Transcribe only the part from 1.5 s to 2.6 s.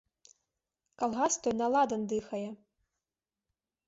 на ладан дыхае.